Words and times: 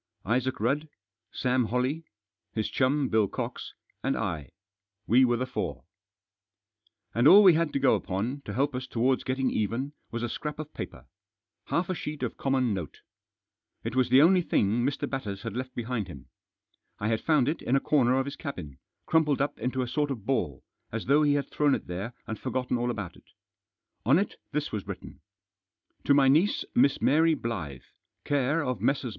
Isaac 0.25 0.59
Rudd, 0.59 0.89
Sam 1.31 1.65
Holley, 1.65 2.05
his 2.53 2.71
chum, 2.71 3.07
Bill 3.07 3.27
Cox, 3.27 3.75
and 4.03 4.17
I; 4.17 4.49
we 5.05 5.23
were 5.23 5.37
the 5.37 5.45
four. 5.45 5.83
And 7.13 7.27
all 7.27 7.43
we 7.43 7.53
had 7.53 7.71
to 7.73 7.79
go 7.79 7.93
upon, 7.93 8.41
to 8.45 8.53
help 8.55 8.73
us 8.73 8.87
towards 8.87 9.23
getting 9.23 9.51
even, 9.51 9.93
was 10.09 10.23
a 10.23 10.29
scrap 10.29 10.57
of 10.57 10.73
paper. 10.73 11.05
Half 11.65 11.87
a 11.87 11.93
sheet 11.93 12.23
of 12.23 12.35
common 12.35 12.73
note. 12.73 13.01
Digitized 13.05 13.83
by 13.83 13.83
THE 13.83 13.89
TERMINATION 13.89 13.89
OP 13.89 13.89
THE 13.91 13.91
VOYAGE. 13.91 13.91
291 13.91 13.91
It 13.91 13.95
was 13.95 14.09
the 14.09 14.21
only 14.23 14.41
thing 14.41 14.67
Mr. 14.83 15.07
Batters 15.11 15.41
had 15.43 15.55
left 15.55 15.75
behind 15.75 16.07
him. 16.07 16.25
I 16.99 17.07
had 17.09 17.21
found 17.21 17.47
it 17.47 17.61
in 17.61 17.75
a 17.75 17.79
corner 17.79 18.17
of 18.17 18.25
his 18.25 18.35
cabin, 18.35 18.79
crumpled 19.05 19.39
up 19.39 19.59
into 19.59 19.83
a 19.83 19.87
sort 19.87 20.09
of 20.09 20.25
ball, 20.25 20.63
as 20.91 21.05
though 21.05 21.21
he 21.21 21.35
had 21.35 21.51
thrown 21.51 21.75
it 21.75 21.85
there 21.85 22.15
and 22.25 22.39
forgotten 22.39 22.75
all 22.79 22.89
about 22.89 23.15
it 23.15 23.25
On 24.03 24.17
it 24.17 24.37
this 24.51 24.71
was 24.71 24.87
written:" 24.87 25.21
To 26.05 26.15
my 26.15 26.27
niece, 26.27 26.65
Miss 26.73 26.99
Mary 27.03 27.35
Blyth, 27.35 27.93
care 28.25 28.63
of 28.65 28.81
Messrs. 28.81 29.09